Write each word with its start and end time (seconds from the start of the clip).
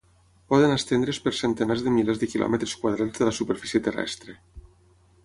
Poden 0.51 0.71
estendre's 0.75 1.19
per 1.25 1.33
centenes 1.39 1.83
de 1.87 1.93
milers 1.97 2.21
de 2.23 2.29
quilòmetres 2.31 2.73
quadrats 2.85 3.21
de 3.21 3.29
la 3.29 3.35
superfície 3.41 3.83
terrestre. 3.89 4.37